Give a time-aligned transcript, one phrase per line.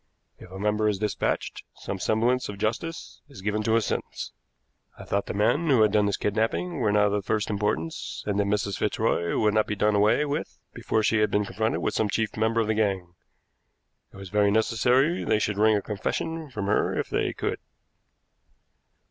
[0.39, 4.31] If a member is dispatched, some semblance of justice is given to his sentence.
[4.97, 8.23] I thought the men who had done the kidnapping were not of the first importance,
[8.25, 8.79] and that Mrs.
[8.79, 12.35] Fitzroy would not be done away with before she had been confronted with some chief
[12.35, 13.13] member of the gang.
[14.11, 17.59] It was very necessary they should wring a confession from her if they could."